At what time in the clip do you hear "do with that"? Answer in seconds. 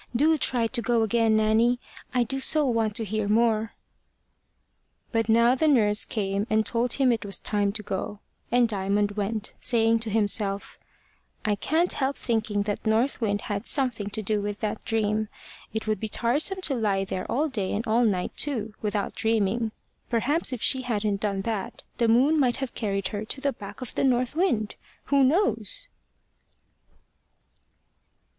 14.23-14.83